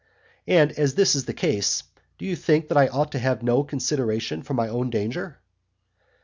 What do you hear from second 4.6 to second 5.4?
own danger?